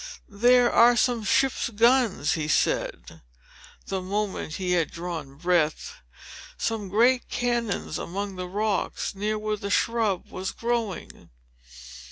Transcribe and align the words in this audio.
"There 0.27 0.73
are 0.73 0.95
some 0.95 1.23
ship's 1.23 1.69
guns," 1.69 2.31
said 2.51 3.05
he, 3.07 3.15
the 3.85 4.01
moment 4.01 4.55
he 4.55 4.71
had 4.71 4.89
drawn 4.89 5.35
breath, 5.35 5.93
"some 6.57 6.89
great 6.89 7.29
cannon 7.29 7.87
among 7.99 8.35
the 8.35 8.47
rocks, 8.49 9.13
near 9.13 9.37
where 9.37 9.57
the 9.57 9.69
shrub 9.69 10.31
was 10.31 10.49
growing." 10.53 11.29